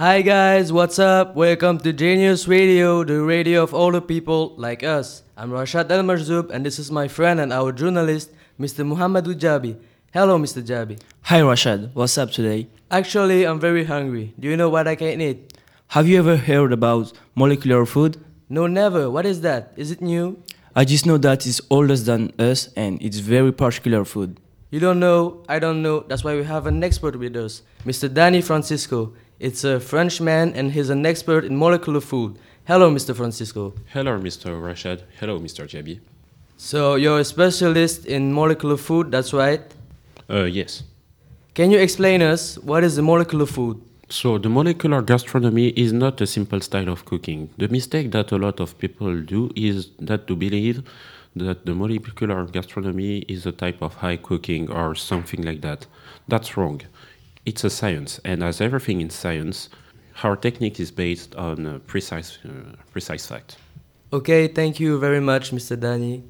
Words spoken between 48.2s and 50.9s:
a lot of people do is that to believe